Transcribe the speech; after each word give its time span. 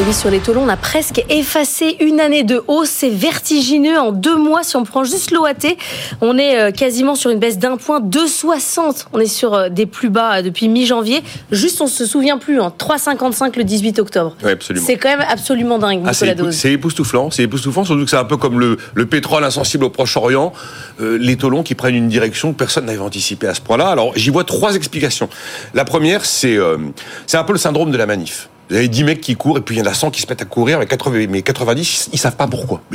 Et 0.00 0.02
oui, 0.02 0.14
sur 0.14 0.30
les 0.30 0.38
taux 0.38 0.54
longs, 0.54 0.64
on 0.64 0.68
a 0.70 0.78
presque 0.78 1.22
effacé 1.28 1.98
une 2.00 2.20
année 2.20 2.42
de 2.42 2.62
hausse. 2.68 2.88
C'est 2.88 3.10
vertigineux 3.10 3.98
en 3.98 4.12
deux 4.12 4.36
mois. 4.36 4.62
Si 4.62 4.74
on 4.76 4.84
prend 4.84 5.04
juste 5.04 5.30
l'OAT, 5.30 5.76
on 6.22 6.38
est 6.38 6.58
euh, 6.58 6.70
quasiment 6.70 7.14
sur 7.14 7.28
une 7.28 7.38
baisse 7.38 7.58
d'un 7.58 7.76
point, 7.76 8.00
2,60. 8.00 9.08
On 9.12 9.20
est 9.20 9.26
sur 9.26 9.52
euh, 9.52 9.68
des 9.68 9.84
plus 9.84 10.08
bas 10.08 10.38
euh, 10.38 10.42
depuis 10.42 10.68
mi-janvier. 10.68 11.22
Juste, 11.52 11.82
on 11.82 11.86
se 11.86 12.06
souvient 12.06 12.38
plus, 12.38 12.58
en 12.60 12.70
3,55 12.70 13.58
le 13.58 13.64
18 13.64 13.98
octobre. 13.98 14.36
Oui, 14.42 14.52
absolument. 14.52 14.86
C'est 14.86 14.96
quand 14.96 15.10
même 15.10 15.26
absolument 15.28 15.78
dingue, 15.78 16.02
Ah, 16.06 16.12
Nicolas 16.12 16.50
c'est, 16.52 16.72
époustouflant, 16.72 17.30
c'est 17.30 17.42
époustouflant, 17.42 17.84
surtout 17.84 18.04
que 18.04 18.10
c'est 18.10 18.16
un 18.16 18.24
peu 18.24 18.38
comme 18.38 18.58
le, 18.58 18.78
le 18.94 19.04
pétrole 19.04 19.44
insensible 19.44 19.84
au 19.84 19.90
Proche-Orient, 19.90 20.54
euh, 21.02 21.18
les 21.20 21.36
taux 21.36 21.50
longs 21.50 21.62
qui 21.62 21.74
prennent 21.74 21.94
une 21.94 22.08
direction 22.08 22.54
que 22.54 22.56
personne 22.56 22.86
n'avait 22.86 23.00
anticipé 23.00 23.48
à 23.48 23.54
ce 23.54 23.60
point-là. 23.60 23.88
Alors 23.88 24.12
j'y 24.16 24.30
vois 24.30 24.44
trois 24.44 24.76
explications. 24.76 25.28
La 25.74 25.84
première, 25.84 26.24
c'est 26.24 26.56
euh, 26.56 26.78
c'est 27.26 27.36
un 27.36 27.44
peu 27.44 27.52
le 27.52 27.58
syndrome 27.58 27.90
de 27.90 27.98
la 27.98 28.06
manif. 28.06 28.48
Vous 28.70 28.76
avez 28.76 28.88
10 28.88 29.02
mecs 29.02 29.20
qui 29.20 29.34
courent 29.34 29.58
et 29.58 29.62
puis 29.62 29.74
il 29.74 29.78
y 29.80 29.82
en 29.82 29.86
a 29.86 29.94
100 29.94 30.12
qui 30.12 30.22
se 30.22 30.28
mettent 30.28 30.42
à 30.42 30.44
courir, 30.44 30.78
mais 30.78 30.86
80, 30.86 31.26
mais 31.28 31.42
90, 31.42 32.10
ils 32.12 32.18
savent 32.18 32.36
pas 32.36 32.46
pourquoi. 32.46 32.80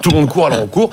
Tout 0.00 0.10
le 0.10 0.16
monde 0.16 0.28
court, 0.28 0.46
alors 0.46 0.62
on 0.62 0.66
court. 0.66 0.90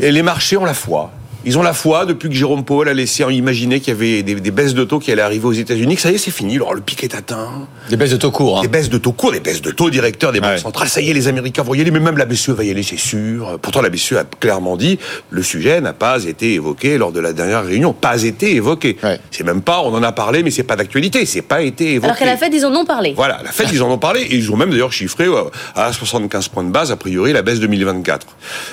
Et 0.00 0.10
les 0.10 0.22
marchés 0.22 0.56
ont 0.56 0.64
la 0.64 0.74
foi. 0.74 1.12
Ils 1.44 1.58
ont 1.58 1.62
la 1.62 1.72
foi 1.72 2.06
depuis 2.06 2.28
que 2.28 2.34
Jérôme 2.34 2.64
Powell 2.64 2.88
a 2.88 2.94
laissé 2.94 3.22
imaginer 3.24 3.80
qu'il 3.80 3.94
y 3.94 3.96
avait 3.96 4.22
des, 4.22 4.34
des 4.36 4.50
baisses 4.50 4.74
de 4.74 4.84
taux 4.84 4.98
qui 4.98 5.10
allaient 5.12 5.22
arriver 5.22 5.44
aux 5.46 5.52
États-Unis, 5.52 5.96
que 5.96 6.02
ça 6.02 6.10
y 6.10 6.14
est, 6.14 6.18
c'est 6.18 6.30
fini. 6.30 6.56
Alors 6.56 6.74
le 6.74 6.80
pic 6.80 7.02
est 7.02 7.14
atteint. 7.14 7.66
Des 7.90 7.96
baisses 7.96 8.10
de 8.12 8.16
taux 8.16 8.30
courts. 8.30 8.58
hein. 8.58 8.62
Des 8.62 8.68
baisses 8.68 8.88
de 8.90 8.98
taux 8.98 9.12
courts, 9.12 9.32
des 9.32 9.40
baisses 9.40 9.62
de 9.62 9.70
taux 9.70 9.90
directeurs 9.90 10.32
des 10.32 10.40
banques 10.40 10.50
Ouais. 10.52 10.58
centrales. 10.58 10.88
Ça 10.88 11.00
y 11.00 11.10
est, 11.10 11.14
les 11.14 11.28
Américains 11.28 11.62
vont 11.62 11.74
y 11.74 11.80
aller, 11.80 11.90
mais 11.90 12.00
même 12.00 12.16
la 12.18 12.24
BCE 12.26 12.50
va 12.50 12.64
y 12.64 12.70
aller, 12.70 12.82
c'est 12.82 12.98
sûr. 12.98 13.58
Pourtant, 13.62 13.80
la 13.82 13.88
BCE 13.90 14.12
a 14.12 14.24
clairement 14.24 14.76
dit 14.76 14.98
le 15.30 15.42
sujet 15.42 15.80
n'a 15.80 15.92
pas 15.92 16.22
été 16.24 16.54
évoqué 16.54 16.98
lors 16.98 17.12
de 17.12 17.20
la 17.20 17.32
dernière 17.32 17.64
réunion. 17.64 17.92
Pas 17.92 18.22
été 18.22 18.54
évoqué. 18.54 18.96
Ouais. 19.02 19.18
C'est 19.30 19.44
même 19.44 19.62
pas, 19.62 19.80
on 19.82 19.94
en 19.94 20.02
a 20.02 20.12
parlé, 20.12 20.42
mais 20.42 20.50
c'est 20.50 20.62
pas 20.62 20.76
d'actualité. 20.76 21.26
C'est 21.26 21.42
pas 21.42 21.62
été 21.62 21.94
évoqué. 21.94 22.04
Alors 22.06 22.18
qu'à 22.18 22.26
la 22.26 22.36
Fed, 22.36 22.52
ils 22.54 22.64
en 22.66 22.74
ont 22.74 22.84
parlé. 22.84 23.14
Voilà, 23.16 23.40
la 23.44 23.50
Fed, 23.52 23.68
ils 23.72 23.82
en 23.82 23.90
ont 23.90 23.98
parlé 23.98 24.20
et 24.22 24.36
ils 24.36 24.50
ont 24.52 24.56
même 24.56 24.70
d'ailleurs 24.70 24.92
chiffré 24.92 25.24
euh, 25.26 25.44
à 25.74 25.92
75 25.92 26.48
points 26.48 26.64
de 26.64 26.70
base, 26.70 26.90
a 26.92 26.96
priori, 26.96 27.32
la 27.32 27.42
baisse 27.42 27.58
2024. 27.60 28.26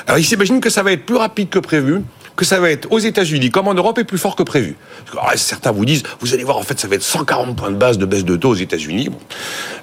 Alors 0.08 0.20
ils 0.20 0.26
s'imaginent 0.26 0.60
que 0.62 0.70
ça 0.70 0.84
va 0.84 0.92
être 0.92 1.06
plus 1.06 1.16
rapide 1.16 1.50
que 1.50 1.60
prévu, 1.60 2.02
que 2.40 2.46
ça 2.46 2.62
va 2.62 2.72
être 2.72 2.90
aux 2.90 3.00
États-Unis 3.00 3.52
comme 3.52 3.68
en 3.68 3.74
Europe 3.74 4.00
et 4.00 4.06
plus 4.06 4.18
fort 4.18 4.38
que 4.38 4.44
prévu. 4.44 4.78
Alors, 5.12 5.30
certains 5.36 5.72
vous 5.72 5.84
disent, 5.84 6.04
vous 6.22 6.34
allez 6.34 6.46
voir, 6.46 6.58
en 6.58 6.64
fait, 6.64 6.80
ça 6.80 6.88
va 6.88 6.96
être 6.96 7.04
140 7.04 7.56
points 7.56 7.70
de 7.70 7.76
base 7.76 7.98
de 7.98 8.06
baisse 8.06 8.24
de 8.24 8.38
taux 8.38 8.52
aux 8.52 8.56
États-Unis. 8.56 9.10
Bon. 9.10 9.20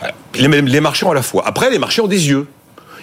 Alors, 0.00 0.14
Les, 0.34 0.62
les 0.62 0.80
marchés 0.80 1.04
ont 1.04 1.10
à 1.10 1.14
la 1.14 1.22
fois. 1.22 1.46
Après, 1.46 1.68
les 1.70 1.78
marchés 1.78 2.00
ont 2.00 2.06
des 2.06 2.28
yeux. 2.28 2.46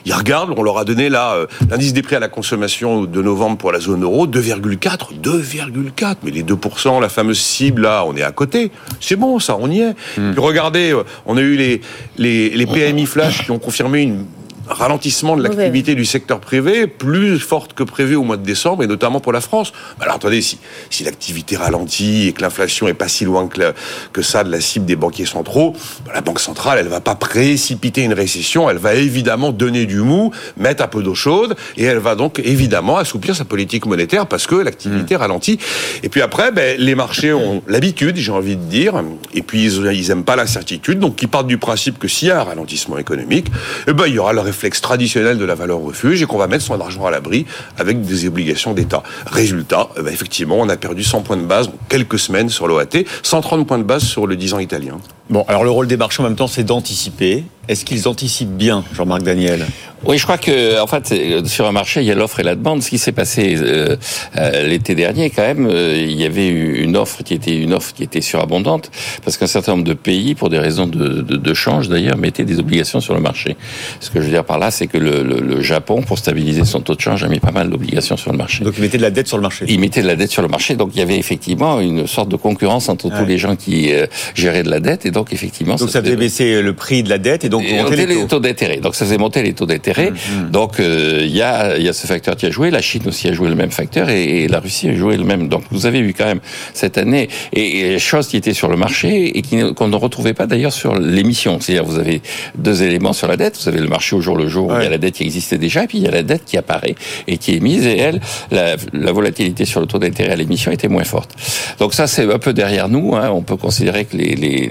Ils 0.05 0.13
regardent, 0.13 0.53
on 0.57 0.63
leur 0.63 0.79
a 0.79 0.85
donné 0.85 1.07
là 1.07 1.33
euh, 1.35 1.45
l'indice 1.69 1.93
des 1.93 2.01
prix 2.01 2.15
à 2.15 2.19
la 2.19 2.27
consommation 2.27 3.03
de 3.03 3.21
novembre 3.21 3.57
pour 3.57 3.71
la 3.71 3.79
zone 3.79 4.03
euro, 4.03 4.27
2,4, 4.27 5.21
2,4. 5.21 6.15
Mais 6.23 6.31
les 6.31 6.43
2%, 6.43 6.99
la 6.99 7.07
fameuse 7.07 7.39
cible 7.39 7.83
là, 7.83 8.03
on 8.05 8.15
est 8.15 8.23
à 8.23 8.31
côté. 8.31 8.71
C'est 8.99 9.15
bon 9.15 9.39
ça, 9.39 9.55
on 9.57 9.69
y 9.69 9.79
est. 9.79 9.93
Puis 10.15 10.39
regardez, 10.39 10.91
euh, 10.91 11.03
on 11.25 11.37
a 11.37 11.41
eu 11.41 11.55
les, 11.55 11.79
les, 12.17 12.49
les 12.49 12.65
PMI 12.65 13.05
flash 13.05 13.45
qui 13.45 13.51
ont 13.51 13.59
confirmé 13.59 14.01
une 14.01 14.25
un 14.25 14.32
ralentissement 14.67 15.35
de 15.35 15.43
l'activité 15.43 15.95
du 15.95 16.05
secteur 16.05 16.39
privé 16.39 16.87
plus 16.87 17.39
forte 17.39 17.73
que 17.73 17.83
prévu 17.83 18.15
au 18.15 18.23
mois 18.23 18.37
de 18.37 18.43
décembre 18.45 18.83
et 18.83 18.87
notamment 18.87 19.19
pour 19.19 19.33
la 19.33 19.41
France. 19.41 19.73
Mais 19.97 20.03
Alors 20.05 20.15
attendez, 20.15 20.41
si, 20.41 20.57
si 20.89 21.03
l'activité 21.03 21.57
ralentit 21.57 22.27
et 22.27 22.33
que 22.33 22.41
l'inflation 22.41 22.87
est 22.87 22.93
pas 22.93 23.07
si 23.07 23.25
loin 23.25 23.47
que, 23.47 23.59
la- 23.59 23.73
que 24.13 24.21
ça 24.21 24.43
de 24.43 24.51
la 24.51 24.61
cible 24.61 24.85
des 24.85 24.95
banquiers 24.95 25.25
centraux, 25.25 25.75
bah, 26.05 26.11
la 26.15 26.21
banque 26.21 26.39
centrale, 26.39 26.79
elle 26.79 26.87
va 26.87 27.01
pas 27.01 27.15
précipiter 27.15 28.01
une 28.03 28.13
récession, 28.13 28.69
elle 28.69 28.77
va 28.77 28.93
évidemment 28.95 29.51
donner 29.51 29.85
du 29.85 29.97
mou, 29.99 30.31
mettre 30.57 30.83
un 30.83 30.87
peu 30.87 31.03
d'eau 31.03 31.15
chaude 31.15 31.55
et 31.77 31.83
elle 31.83 31.97
va 31.99 32.15
donc 32.15 32.39
évidemment 32.39 32.97
assouplir 32.97 33.35
sa 33.35 33.45
politique 33.45 33.85
monétaire 33.85 34.27
parce 34.27 34.47
que 34.47 34.55
l'activité 34.55 35.15
ralentit. 35.15 35.59
Et 36.03 36.09
puis 36.09 36.21
après, 36.21 36.51
ben, 36.51 36.79
les 36.79 36.95
marchés 36.95 37.33
ont 37.33 37.61
l'habitude, 37.67 38.15
j'ai 38.17 38.31
envie 38.31 38.55
de 38.55 38.63
dire, 38.63 39.03
et 39.33 39.41
puis 39.41 39.65
ils, 39.65 39.91
ils 39.93 40.11
aiment 40.11 40.23
pas 40.23 40.35
l'incertitude, 40.35 40.99
donc 40.99 41.21
ils 41.21 41.27
partent 41.27 41.47
du 41.47 41.57
principe 41.57 41.99
que 41.99 42.07
s'il 42.07 42.29
y 42.29 42.31
a 42.31 42.39
un 42.39 42.43
ralentissement 42.43 42.97
économique, 42.97 43.47
eh 43.87 43.93
ben, 43.93 44.05
il 44.07 44.13
y 44.13 44.19
aura 44.19 44.33
le 44.33 44.41
réflexe 44.53 44.81
traditionnel 44.81 45.39
de 45.39 45.45
la 45.45 45.55
valeur 45.55 45.79
refuge 45.79 46.21
et 46.21 46.25
qu'on 46.27 46.37
va 46.37 46.45
mettre 46.47 46.63
son 46.63 46.79
argent 46.79 47.07
à 47.07 47.11
l'abri 47.11 47.47
avec 47.79 48.01
des 48.01 48.27
obligations 48.27 48.73
d'État. 48.73 49.01
Résultat, 49.25 49.89
eh 49.97 50.03
ben, 50.03 50.13
effectivement, 50.13 50.57
on 50.59 50.69
a 50.69 50.77
perdu 50.77 51.03
100 51.03 51.21
points 51.21 51.37
de 51.37 51.41
base 51.41 51.69
en 51.69 51.73
quelques 51.89 52.19
semaines 52.19 52.49
sur 52.49 52.67
l'OAT, 52.67 53.03
130 53.23 53.65
points 53.65 53.79
de 53.79 53.83
base 53.83 54.03
sur 54.03 54.27
le 54.27 54.35
10 54.35 54.53
ans 54.53 54.59
italien. 54.59 54.99
Bon, 55.31 55.43
alors 55.47 55.63
le 55.63 55.71
rôle 55.71 55.87
des 55.87 55.97
marchés 55.97 56.21
en 56.21 56.25
même 56.25 56.35
temps, 56.35 56.47
c'est 56.47 56.63
d'anticiper. 56.63 57.45
Est-ce 57.67 57.83
qu'ils 57.83 58.07
anticipent 58.07 58.55
bien, 58.55 58.83
Jean-Marc 58.93 59.23
Daniel? 59.23 59.65
Oui, 60.05 60.17
je 60.17 60.23
crois 60.23 60.37
que 60.37 60.79
en 60.81 60.87
fait 60.87 61.13
sur 61.45 61.65
un 61.65 61.71
marché 61.71 62.01
il 62.01 62.07
y 62.07 62.11
a 62.11 62.15
l'offre 62.15 62.39
et 62.39 62.43
la 62.43 62.55
demande. 62.55 62.81
Ce 62.83 62.89
qui 62.89 62.97
s'est 62.97 63.11
passé 63.11 63.55
euh, 63.57 63.95
euh, 64.37 64.67
l'été 64.67 64.95
dernier, 64.95 65.29
quand 65.29 65.41
même, 65.43 65.67
euh, 65.69 65.95
il 65.97 66.19
y 66.19 66.25
avait 66.25 66.47
eu 66.47 66.81
une 66.83 66.97
offre 66.97 67.23
qui 67.23 67.33
était 67.33 67.55
une 67.55 67.73
offre 67.73 67.93
qui 67.93 68.03
était 68.03 68.21
surabondante 68.21 68.91
parce 69.23 69.37
qu'un 69.37 69.47
certain 69.47 69.73
nombre 69.73 69.83
de 69.85 69.93
pays, 69.93 70.35
pour 70.35 70.49
des 70.49 70.59
raisons 70.59 70.87
de, 70.87 71.21
de, 71.21 71.37
de 71.37 71.53
change 71.53 71.87
d'ailleurs, 71.89 72.17
mettaient 72.17 72.43
des 72.43 72.59
obligations 72.59 72.99
sur 72.99 73.13
le 73.13 73.21
marché. 73.21 73.55
Ce 73.99 74.09
que 74.09 74.19
je 74.19 74.25
veux 74.25 74.31
dire 74.31 74.43
par 74.43 74.59
là, 74.59 74.71
c'est 74.71 74.87
que 74.87 74.97
le, 74.97 75.23
le, 75.23 75.39
le 75.39 75.61
Japon, 75.61 76.01
pour 76.01 76.17
stabiliser 76.17 76.65
son 76.65 76.81
taux 76.81 76.95
de 76.95 77.01
change, 77.01 77.23
a 77.23 77.27
mis 77.29 77.39
pas 77.39 77.51
mal 77.51 77.69
d'obligations 77.69 78.17
sur 78.17 78.31
le 78.31 78.37
marché. 78.37 78.63
Donc 78.63 78.73
ils 78.77 78.81
mettaient 78.81 78.97
de 78.97 79.03
la 79.03 79.11
dette 79.11 79.27
sur 79.27 79.37
le 79.37 79.43
marché. 79.43 79.65
Ils 79.69 79.79
mettaient 79.79 80.01
de 80.01 80.07
la 80.07 80.15
dette 80.15 80.31
sur 80.31 80.41
le 80.41 80.47
marché, 80.49 80.75
donc 80.75 80.89
il 80.93 80.99
y 80.99 81.01
avait 81.01 81.17
effectivement 81.17 81.79
une 81.79 82.07
sorte 82.07 82.29
de 82.29 82.35
concurrence 82.35 82.89
entre 82.89 83.03
Ouais. 83.03 83.19
tous 83.19 83.25
les 83.25 83.37
gens 83.37 83.55
qui 83.55 83.93
euh, 83.93 84.07
géraient 84.33 84.63
de 84.63 84.69
la 84.69 84.79
dette, 84.79 85.05
et 85.05 85.11
donc 85.11 85.33
effectivement. 85.33 85.75
Donc 85.75 85.89
ça 85.89 86.01
faisait 86.01 86.15
baisser 86.15 86.61
le 86.61 86.73
prix 86.73 87.03
de 87.03 87.09
la 87.09 87.17
dette 87.17 87.43
et 87.43 87.49
donc 87.49 87.63
Et 87.63 87.73
monter 87.73 87.83
monter 87.83 88.05
les 88.07 88.25
taux. 88.27 88.39
d'intérêt. 88.39 88.77
Donc 88.77 88.95
ça 88.95 89.05
faisait 89.05 89.17
monter 89.17 89.43
les 89.43 89.53
taux 89.53 89.65
d'intérêt. 89.65 89.92
Mmh, 90.01 90.51
Donc 90.51 90.79
euh, 90.79 91.21
il 91.23 91.35
y 91.35 91.41
a 91.41 91.77
y 91.77 91.87
a 91.87 91.93
ce 91.93 92.07
facteur 92.07 92.35
qui 92.35 92.45
a 92.45 92.51
joué. 92.51 92.71
La 92.71 92.81
Chine 92.81 93.03
aussi 93.07 93.27
a 93.27 93.33
joué 93.33 93.49
le 93.49 93.55
même 93.55 93.71
facteur 93.71 94.09
et, 94.09 94.43
et 94.43 94.47
la 94.47 94.59
Russie 94.59 94.89
a 94.89 94.95
joué 94.95 95.17
le 95.17 95.23
même. 95.23 95.47
Donc 95.47 95.63
vous 95.71 95.85
avez 95.85 95.99
eu 95.99 96.13
quand 96.13 96.25
même 96.25 96.39
cette 96.73 96.97
année 96.97 97.29
et, 97.53 97.93
et 97.93 97.99
choses 97.99 98.27
qui 98.27 98.37
étaient 98.37 98.53
sur 98.53 98.67
le 98.67 98.77
marché 98.77 99.37
et 99.37 99.41
qu'on 99.73 99.87
ne 99.87 99.95
retrouvait 99.95 100.33
pas 100.33 100.45
d'ailleurs 100.47 100.73
sur 100.73 100.95
l'émission. 100.95 101.59
C'est-à-dire 101.59 101.85
vous 101.85 101.99
avez 101.99 102.21
deux 102.57 102.83
éléments 102.83 103.13
sur 103.13 103.27
la 103.27 103.37
dette. 103.37 103.57
Vous 103.61 103.67
avez 103.69 103.79
le 103.79 103.87
marché 103.87 104.15
au 104.15 104.21
jour 104.21 104.37
le 104.37 104.47
jour 104.47 104.67
où 104.67 104.75
il 104.77 104.83
y 104.83 104.87
a 104.87 104.89
la 104.89 104.97
dette 104.97 105.15
qui 105.15 105.23
existait 105.23 105.57
déjà 105.57 105.83
et 105.83 105.87
puis 105.87 105.99
il 105.99 106.03
y 106.03 106.07
a 106.07 106.11
la 106.11 106.23
dette 106.23 106.45
qui 106.45 106.57
apparaît 106.57 106.95
et 107.27 107.37
qui 107.37 107.55
est 107.55 107.59
mise 107.59 107.85
et 107.85 107.97
elle 107.97 108.19
la, 108.51 108.75
la 108.93 109.11
volatilité 109.11 109.65
sur 109.65 109.79
le 109.79 109.85
taux 109.87 109.99
d'intérêt 109.99 110.33
à 110.33 110.35
l'émission 110.35 110.71
était 110.71 110.87
moins 110.87 111.03
forte. 111.03 111.31
Donc 111.79 111.93
ça 111.93 112.07
c'est 112.07 112.31
un 112.31 112.39
peu 112.39 112.53
derrière 112.53 112.89
nous. 112.89 113.15
Hein. 113.15 113.29
On 113.31 113.41
peut 113.41 113.57
considérer 113.57 114.05
que 114.05 114.17
les, 114.17 114.35
les, 114.35 114.69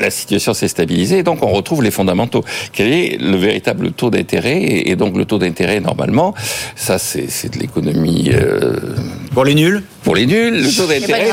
la 0.00 0.10
situation 0.10 0.54
s'est 0.54 0.68
stabilisée 0.68 1.18
et 1.18 1.22
donc 1.22 1.42
on 1.42 1.52
retrouve 1.52 1.82
les 1.82 1.90
fondamentaux. 1.90 2.44
Quel 2.72 2.92
est 2.92 3.18
le 3.20 3.36
véritable 3.36 3.92
taux 3.92 4.10
d'intérêt 4.10 4.63
et, 4.64 4.96
donc 4.96 5.16
le 5.16 5.24
taux 5.24 5.38
d'intérêt 5.38 5.80
normalement, 5.80 6.34
ça 6.76 6.98
c'est 6.98 7.28
c'est 7.28 7.54
de 7.54 7.58
l'économie 7.58 8.30
euh, 8.32 8.78
Pour 9.34 9.44
les 9.44 9.54
nuls 9.54 9.82
pour 10.04 10.14
les 10.14 10.26
nuls. 10.26 10.62
Le 10.62 10.76
taux 10.76 10.86
d'intérêt, 10.86 11.30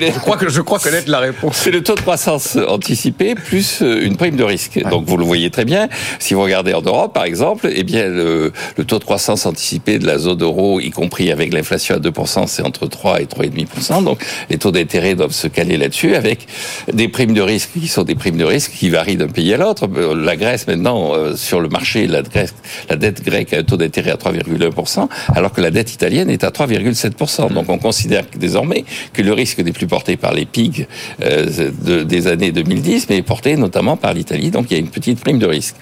les- 0.00 0.10
Je 0.12 0.18
crois 0.18 0.38
que 0.38 0.48
je 0.48 0.62
crois 0.62 0.78
connaître 0.78 1.10
la 1.10 1.18
réponse. 1.18 1.56
c'est 1.56 1.70
le 1.70 1.82
taux 1.82 1.94
de 1.94 2.00
croissance 2.00 2.56
anticipé 2.56 3.34
plus 3.34 3.82
euh, 3.82 4.02
une 4.02 4.16
prime 4.16 4.34
de 4.34 4.44
risque. 4.44 4.80
Donc 4.90 5.04
vous 5.04 5.18
le 5.18 5.26
voyez 5.26 5.50
très 5.50 5.66
bien. 5.66 5.90
Si 6.18 6.32
vous 6.32 6.40
regardez 6.42 6.72
en 6.72 6.80
Europe, 6.80 7.12
par 7.12 7.24
exemple, 7.24 7.68
eh 7.70 7.84
bien 7.84 8.08
le, 8.08 8.50
le 8.78 8.84
taux 8.84 8.98
de 8.98 9.04
croissance 9.04 9.44
anticipé 9.44 9.98
de 9.98 10.06
la 10.06 10.16
zone 10.16 10.42
euro, 10.42 10.80
y 10.80 10.88
compris 10.90 11.30
avec 11.30 11.52
l'inflation 11.52 11.96
à 11.96 11.98
2%, 11.98 12.46
c'est 12.46 12.62
entre 12.62 12.86
3 12.86 13.20
et 13.20 13.26
3,5%. 13.26 14.02
Donc 14.02 14.24
les 14.48 14.56
taux 14.56 14.70
d'intérêt 14.70 15.14
doivent 15.14 15.32
se 15.32 15.46
caler 15.46 15.76
là-dessus 15.76 16.14
avec 16.14 16.46
des 16.90 17.08
primes 17.08 17.34
de 17.34 17.42
risque 17.42 17.72
qui 17.78 17.88
sont 17.88 18.04
des 18.04 18.14
primes 18.14 18.38
de 18.38 18.44
risque 18.44 18.72
qui 18.72 18.88
varient 18.88 19.18
d'un 19.18 19.28
pays 19.28 19.52
à 19.52 19.58
l'autre. 19.58 19.86
La 20.14 20.36
Grèce 20.36 20.66
maintenant 20.66 21.12
euh, 21.14 21.36
sur 21.36 21.60
le 21.60 21.68
marché, 21.68 22.06
la, 22.06 22.22
Grèce, 22.22 22.54
la 22.88 22.96
dette 22.96 23.22
grecque 23.22 23.52
a 23.52 23.58
un 23.58 23.64
taux 23.64 23.76
d'intérêt 23.76 24.12
à 24.12 24.16
3,1%, 24.16 25.08
alors 25.34 25.52
que 25.52 25.60
la 25.60 25.70
dette 25.70 25.92
italienne 25.92 26.30
est 26.30 26.42
à 26.42 26.48
3,7%. 26.48 27.27
2%. 27.28 27.52
Donc 27.52 27.68
on 27.68 27.78
considère 27.78 28.24
désormais 28.36 28.84
que 29.12 29.22
le 29.22 29.32
risque 29.32 29.58
n'est 29.58 29.72
plus 29.72 29.86
porté 29.86 30.16
par 30.16 30.32
les 30.32 30.46
PIG 30.46 30.86
euh, 31.22 31.70
de, 31.84 32.02
des 32.02 32.26
années 32.26 32.52
2010, 32.52 33.06
mais 33.08 33.18
est 33.18 33.22
porté 33.22 33.56
notamment 33.56 33.96
par 33.96 34.14
l'Italie. 34.14 34.50
Donc 34.50 34.66
il 34.70 34.74
y 34.74 34.76
a 34.76 34.80
une 34.80 34.88
petite 34.88 35.20
prime 35.20 35.38
de 35.38 35.46
risque. 35.46 35.76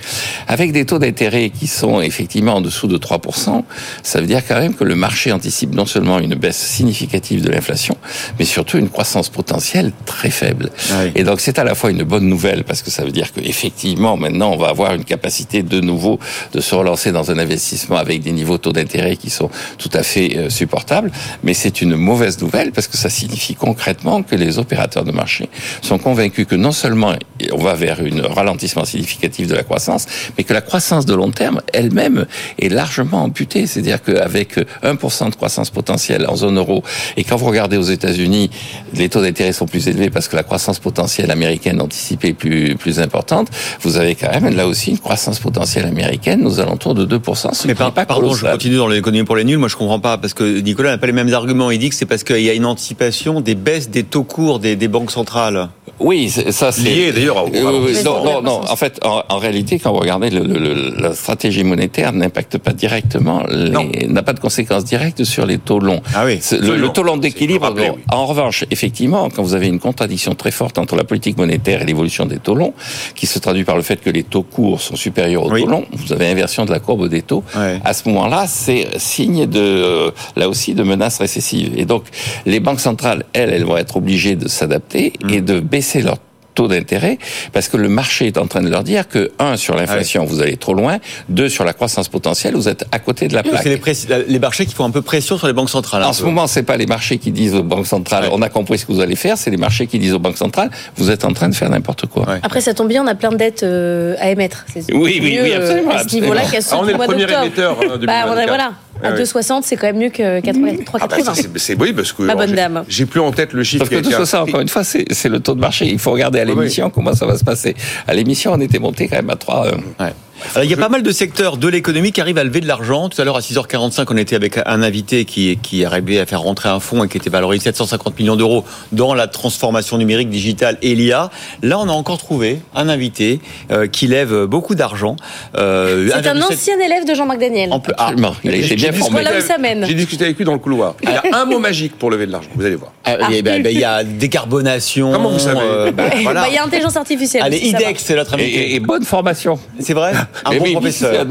Avec 0.49 0.73
des 0.73 0.85
taux 0.85 0.99
d'intérêt 0.99 1.51
qui 1.51 1.67
sont 1.67 2.01
effectivement 2.01 2.55
en 2.55 2.61
dessous 2.61 2.87
de 2.87 2.99
3%, 2.99 3.63
ça 4.03 4.21
veut 4.21 4.27
dire 4.27 4.43
quand 4.47 4.59
même 4.59 4.75
que 4.75 4.85
le 4.85 4.95
marché 4.95 5.33
anticipe 5.33 5.75
non 5.75 5.87
seulement 5.87 6.19
une 6.19 6.35
baisse 6.35 6.59
significative 6.59 7.43
de 7.43 7.51
l'inflation, 7.51 7.97
mais 8.39 8.45
surtout 8.45 8.79
une 8.79 8.89
croissance 8.89 9.29
potentielle 9.29 9.93
très 10.05 10.31
faible. 10.31 10.71
Ah 10.91 11.03
oui. 11.05 11.13
Et 11.15 11.25
donc 11.25 11.41
c'est 11.41 11.59
à 11.59 11.65
la 11.65 11.75
fois 11.75 11.91
une 11.91 12.03
bonne 12.03 12.29
nouvelle 12.29 12.65
parce 12.65 12.83
que 12.83 12.91
ça 12.91 13.05
veut 13.05 13.13
dire 13.13 13.33
qu'effectivement 13.33 14.17
maintenant 14.17 14.53
on 14.53 14.57
va 14.57 14.69
avoir 14.69 14.95
une 14.95 15.05
capacité 15.05 15.63
de 15.63 15.81
nouveau 15.81 16.19
de 16.53 16.61
se 16.61 16.75
relancer 16.75 17.13
dans 17.13 17.31
un 17.31 17.39
investissement 17.39 17.97
avec 17.97 18.23
des 18.23 18.33
niveaux 18.33 18.57
de 18.57 18.63
taux 18.63 18.73
d'intérêt 18.73 19.17
qui 19.17 19.31
sont 19.31 19.51
tout 19.79 19.91
à 19.93 20.03
fait 20.03 20.37
euh, 20.37 20.51
supportables, 20.51 21.11
mais 21.43 21.55
c'est 21.55 21.81
une 21.83 21.97
mauvaise 21.97 22.41
nouvelle 22.41 22.73
parce 22.73 22.89
que 22.89 22.97
ça 22.97 23.09
signifie 23.11 23.55
concrètement 23.55 24.23
que 24.23 24.35
les 24.37 24.59
opérateurs 24.59 25.05
de 25.05 25.13
marché 25.13 25.49
sont 25.83 25.99
convaincus 25.99 26.47
que 26.47 26.55
non 26.57 26.73
seulement 26.73 27.15
on 27.53 27.59
va 27.59 27.75
vers 27.75 28.01
un 28.01 28.33
ralentissement 28.35 28.85
significatif 28.85 29.47
de 29.47 29.55
la 29.55 29.63
croissance, 29.63 30.07
mais 30.37 30.45
que 30.45 30.53
la 30.55 30.61
croissance 30.61 31.07
de 31.07 31.15
long 31.15 31.31
terme 31.31 31.61
elle-même 31.73 32.27
est 32.59 32.69
largement 32.69 33.23
amputée. 33.23 33.67
C'est-à-dire 33.67 34.03
qu'avec 34.03 34.59
1% 34.83 35.31
de 35.31 35.35
croissance 35.35 35.71
potentielle 35.71 36.27
en 36.29 36.37
zone 36.37 36.59
euro, 36.59 36.83
et 37.17 37.25
quand 37.25 37.37
vous 37.37 37.47
regardez 37.47 37.77
aux 37.77 37.83
États-Unis, 37.83 38.51
les 38.95 39.09
taux 39.09 39.21
d'intérêt 39.23 39.53
sont 39.53 39.67
plus 39.67 39.89
élevés 39.89 40.11
parce 40.11 40.29
que 40.29 40.37
la 40.37 40.43
croissance 40.43 40.79
potentielle 40.79 41.31
américaine 41.31 41.81
anticipée 41.81 42.29
est 42.29 42.33
plus, 42.35 42.75
plus 42.77 43.01
importante, 43.01 43.49
vous 43.83 43.97
avez 43.97 44.15
quand 44.15 44.31
même 44.41 44.55
là 44.55 44.67
aussi 44.67 44.91
une 44.91 44.99
croissance 44.99 45.39
potentielle 45.39 45.87
américaine 45.87 46.47
aux 46.47 46.61
alentours 46.61 46.95
de 46.95 47.05
2%. 47.19 47.53
Ce 47.55 47.67
Mais 47.67 47.75
par- 47.75 47.93
pas 47.93 48.07
pardon, 48.07 48.35
je 48.35 48.47
continue 48.47 48.77
dans 48.77 48.89
l'économie 48.89 49.25
pour 49.25 49.37
les 49.37 49.45
nuls. 49.45 49.59
Moi, 49.59 49.69
je 49.69 49.77
comprends 49.77 50.01
pas 50.01 50.19
parce 50.19 50.35
que 50.35 50.61
Nicolas 50.61 50.91
n'a 50.91 50.99
pas 50.99 51.07
les 51.07 51.13
mêmes 51.13 51.26
arguments. 51.35 51.71
Il 51.71 51.79
dit 51.79 51.89
que 51.89 51.95
c'est 51.95 52.07
parce 52.07 52.25
qu'il 52.25 52.43
y 52.43 52.51
a 52.51 52.55
une 52.55 52.67
anticipation 52.67 53.41
des 53.41 53.55
baisses 53.55 53.91
des 53.91 54.05
taux 54.05 54.25
courts 54.25 54.59
des 54.59 54.89
banques 54.89 55.11
centrales. 55.11 55.69
Oui, 55.99 56.29
ça 56.29 56.73
c'est 56.73 56.83
Lié, 56.83 57.13
d'ailleurs, 57.13 57.45
au- 57.45 57.49
Euh, 57.55 57.81
oui, 57.87 57.93
Mais 57.95 58.03
non, 58.03 58.23
non, 58.25 58.43
non. 58.43 58.61
En 58.69 58.77
fait, 58.77 59.01
en, 59.05 59.23
en 59.29 59.39
réalité, 59.39 59.79
quand 59.79 59.93
vous 59.93 59.99
regardez 60.01 60.31
le, 60.31 60.41
le- 60.45 60.95
la 61.01 61.15
stratégie 61.15 61.65
monétaire 61.65 62.13
n'impacte 62.13 62.59
pas 62.59 62.73
directement, 62.73 63.45
n'a 63.49 64.23
pas 64.23 64.33
de 64.35 64.41
conséquences 64.41 64.85
directes 64.85 65.25
sur 65.25 65.47
les 65.47 65.59
taux 65.59 65.79
longs. 65.81 66.03
Ah 66.15 66.25
oui. 66.27 66.41
Le, 66.53 66.77
le 66.77 66.89
taux 66.91 67.03
long 67.03 67.17
d'équilibre. 67.17 67.73
oui. 67.77 67.85
En 68.13 68.27
revanche, 68.27 68.65
effectivement, 68.71 69.29
quand 69.31 69.43
vous 69.43 69.55
avez 69.55 69.69
une 69.69 69.81
contradiction 69.81 70.35
très 70.35 70.51
forte 70.51 70.79
entre 70.79 70.97
la 70.97 71.05
politique 71.05 71.39
monétaire 71.39 71.83
et 71.83 71.87
l'évolution 71.87 72.27
des 72.27 72.39
taux 72.39 72.55
longs, 72.55 72.75
qui 73.15 73.27
se 73.27 73.39
traduit 73.39 73.65
par 73.65 73.77
le 73.77 73.83
fait 73.83 73.97
que 74.01 74.11
les 74.11 74.23
taux 74.23 74.43
courts 74.43 74.81
sont 74.81 74.97
supérieurs 74.97 75.45
aux 75.47 75.51
Oui. 75.51 75.63
taux 75.63 75.69
longs, 75.71 75.85
vous 75.93 76.13
avez 76.13 76.27
inversion 76.29 76.65
de 76.67 76.73
la 76.73 76.79
courbe 76.81 77.09
des 77.09 77.23
taux. 77.23 77.43
Ouais. 77.57 77.81
À 77.85 77.95
ce 77.95 78.09
moment-là, 78.09 78.45
c'est 78.47 78.87
signe 78.99 79.47
de 79.47 79.61
euh, 79.61 80.11
là 80.37 80.49
aussi 80.49 80.75
de 80.75 80.83
menaces 80.83 81.19
récessives. 81.19 81.73
Et 81.77 81.85
donc, 81.87 82.05
les 82.45 82.61
banques 82.61 82.81
centrales, 82.81 83.25
elles, 83.33 83.51
elles 83.51 83.65
vont 83.65 83.77
être 83.79 83.97
obligées 83.97 84.37
de 84.37 84.49
s'adapter 84.49 85.13
Mmh. 85.23 85.31
et 85.35 85.41
de 85.41 85.61
baisser 85.61 85.86
leur 86.03 86.19
taux 86.57 86.67
d'intérêt 86.67 87.19
parce 87.53 87.69
que 87.69 87.77
le 87.77 87.89
marché 87.89 88.27
est 88.27 88.39
en 88.39 88.47
train 88.47 88.63
de 88.63 88.69
leur 88.69 88.83
dire 88.83 89.07
que 89.07 89.31
un 89.39 89.57
sur 89.57 89.77
l'inflation 89.77 90.25
vous 90.25 90.41
allez 90.41 90.57
trop 90.57 90.75
loin, 90.75 90.99
deux 91.29 91.49
sur 91.49 91.65
la 91.65 91.73
croissance 91.73 92.09
potentielle 92.09 92.55
vous 92.55 92.69
êtes 92.69 92.85
à 92.91 92.99
côté 92.99 93.29
de 93.29 93.35
la 93.35 93.43
plaque. 93.45 93.63
C'est 93.63 94.27
les, 94.27 94.39
marchés 94.39 94.67
qui 94.67 94.75
font 94.75 94.85
un 94.85 94.91
peu 94.91 95.03
pression 95.03 95.37
sur 95.37 95.47
les 95.47 95.53
banques 95.53 95.71
centrales. 95.71 96.03
En 96.03 96.13
ce 96.13 96.21
peu. 96.23 96.27
moment, 96.27 96.47
c'est 96.47 96.63
pas 96.63 96.77
les 96.77 96.87
marchés 96.87 97.19
qui 97.19 97.31
disent 97.31 97.55
aux 97.55 97.63
banques 97.63 97.87
centrales 97.87 98.25
Ouais. 98.25 98.31
on 98.33 98.41
a 98.41 98.49
compris 98.49 98.79
ce 98.79 98.87
que 98.87 98.93
vous 98.93 99.01
allez 99.01 99.17
faire, 99.17 99.37
c'est 99.37 99.51
les 99.51 99.59
marchés 99.59 99.87
qui 99.87 99.99
disent 99.99 100.15
aux 100.15 100.19
banques 100.19 100.39
centrales 100.39 100.71
vous 100.97 101.11
êtes 101.11 101.25
en 101.27 101.33
train 101.35 101.51
de 101.51 101.55
faire 101.55 101.69
n'importe 101.69 102.07
quoi. 102.07 102.27
Ouais. 102.27 102.41
Après, 102.43 102.63
ça 102.63 102.73
tombe 102.73 102.89
bien, 102.89 103.05
on 103.05 103.07
a 103.07 103.15
plein 103.15 103.31
de 103.31 103.37
dettes 103.37 103.63
euh, 103.63 104.17
à 104.19 104.31
émettre. 104.31 104.65
Oui, 104.75 104.85
oui, 104.95 105.21
mieux, 105.21 105.43
oui, 105.43 105.53
euh, 105.53 105.59
absolument, 105.61 105.91
À 105.91 106.09
ce 106.09 106.15
niveau-là 106.15 106.43
Ah, 106.47 106.77
on 106.79 106.89
est 106.89 106.93
le 106.93 106.99
premier 106.99 107.25
émetteur 107.25 107.77
hein, 107.83 107.99
Bah, 108.07 108.25
on 108.27 108.33
a, 108.33 108.47
2024. 108.47 108.49
voilà. 108.49 108.73
À 109.03 109.09
Ah 109.09 109.13
oui. 109.15 109.23
2,60, 109.23 109.61
c'est 109.63 109.77
quand 109.77 109.87
même 109.89 109.99
mieux 109.99 110.09
que 110.11 110.41
80 110.41 110.73
3,80. 110.85 110.99
Ah 111.01 111.07
bah 111.09 111.33
c'est 111.57 111.81
oui 111.81 111.93
parce 111.93 112.13
que 112.13 112.23
Ma 112.23 112.35
bonne 112.35 112.49
j'ai- 112.51 112.57
dame. 112.57 112.85
J'ai 112.89 113.07
plus 113.07 113.21
en 113.21 113.31
tête 113.33 113.53
le 113.53 113.63
chiffre. 113.63 113.81
Parce 113.81 113.91
que 113.91 113.95
qui 113.97 114.01
a 114.01 114.03
tout 114.03 114.09
été 114.09 114.25
ça, 114.27 114.39
inscrit. 114.41 114.51
encore 114.51 114.61
une 114.63 114.69
fois, 114.69 114.85
c'est 114.85 115.29
le 115.29 115.41
taux 115.41 115.55
de 115.55 115.61
marché. 115.61 115.87
Il 115.87 115.99
faut 115.99 116.13
regarder 116.13 116.41
à 116.41 116.45
oui. 116.45 116.51
l'émission 116.55 116.89
comment 116.91 117.15
ça 117.15 117.27
va 117.27 117.37
se 117.37 117.45
passer. 117.45 117.75
À 118.07 118.15
l'émission, 118.15 118.53
on 118.55 118.61
était 118.61 118.79
monté 118.79 119.09
quand 119.09 119.17
même 119.17 119.31
à 119.31 119.37
3. 119.37 119.67
euh, 119.67 119.73
Ouais. 120.01 120.13
Alors, 120.55 120.65
il 120.65 120.71
y 120.71 120.75
a 120.75 120.77
pas 120.77 120.89
mal 120.89 121.03
de 121.03 121.11
secteurs 121.13 121.57
de 121.57 121.69
l'économie 121.69 122.13
qui 122.13 122.21
arrivent 122.21 122.39
à 122.39 122.45
lever 122.45 122.61
de 122.61 122.67
l'argent. 122.67 123.09
Tout 123.09 123.21
à 123.21 123.25
l'heure, 123.25 123.37
à 123.37 123.41
6h45, 123.41 124.07
on 124.11 124.17
était 124.17 124.37
avec 124.37 124.59
un 124.65 124.83
invité 124.83 125.25
qui, 125.25 125.59
qui 125.63 125.85
arrivait 125.85 126.19
à 126.19 126.27
faire 126.27 126.41
rentrer 126.43 126.69
un 126.69 126.81
fonds 126.81 127.05
et 127.05 127.09
qui 127.09 127.17
était 127.17 127.31
valorisé 127.31 127.65
750 127.65 128.19
millions 128.19 128.37
d'euros 128.37 128.65
dans 128.93 129.15
la 129.15 129.27
transformation 129.27 129.99
numérique 129.99 130.29
digitale 130.31 130.79
et 130.83 130.95
l'IA. 130.95 131.31
Là, 131.63 131.79
on 131.79 131.89
a 131.89 131.93
encore 131.93 132.19
trouvé 132.19 132.59
un 132.75 132.89
invité 132.89 133.41
euh, 133.71 133.87
qui 133.87 134.07
lève 134.07 134.45
beaucoup 134.45 134.75
d'argent. 134.75 135.17
Euh, 135.57 136.09
C'est 136.13 136.27
un 136.29 136.35
1,7 136.35 136.53
ancien 136.53 136.79
élève 136.81 137.07
de 137.07 137.15
Jean-Marc 137.15 137.39
Daniel. 137.41 137.73
en 137.73 137.81
plus- 137.81 137.93
ah, 137.99 138.05
Absolument. 138.09 138.35
Il 138.45 138.51
a 138.51 138.53
J'ai- 138.53 138.59
été 138.59 138.69
j'ai 138.69 138.75
bien 138.77 138.91
discuté 138.91 138.99
formé. 139.01 139.15
Voilà 139.23 139.31
où 139.31 139.35
avec- 139.35 139.47
ça 139.47 139.59
mène. 139.59 139.85
J'ai 139.87 139.95
discuté 139.95 140.25
avec 140.25 140.37
lui 140.39 140.45
dans 140.45 140.53
le 140.53 140.59
couloir. 140.59 140.95
Il 141.03 141.09
y 141.11 141.13
a 141.13 141.23
un 141.41 141.45
mot 141.45 141.59
magique 141.59 141.97
pour 141.99 142.11
lever 142.11 142.27
de 142.27 142.33
l'argent. 142.33 142.51
Vous 142.55 142.65
allez 142.65 142.77
voir. 142.77 142.93
Ah, 143.07 143.17
ben, 143.31 143.63
ben, 143.63 143.67
il 143.73 143.79
y 143.79 143.85
a 143.85 144.03
décarbonation. 144.03 145.13
Comment 145.13 145.31
vous 145.31 145.39
savez 145.39 145.61
euh, 145.63 145.93
Bah, 145.93 146.05
voilà. 146.23 146.49
Il 146.49 146.55
y 146.55 146.59
a 146.59 146.65
intelligence 146.65 146.97
artificielle. 146.97 147.43
Allez, 147.45 147.59
aussi. 147.59 147.69
IDEX, 147.69 148.03
c'est 148.05 148.17
notre 148.17 148.35
invité. 148.35 148.73
et- 148.73 148.75
et 148.75 148.81
bonne 148.81 149.05
formation. 149.05 149.59
C'est 149.81 149.95
vrai 149.95 150.13
Un 150.45 150.57
bon 150.57 150.65
oui, 150.65 150.73
professeur. 150.73 151.25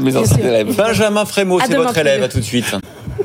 Benjamin 0.76 1.24
Frémaux, 1.24 1.60
c'est 1.60 1.76
votre 1.76 1.96
élève. 1.98 2.22
À 2.22 2.28
tout 2.28 2.38
de 2.38 2.44
suite. 2.44 2.74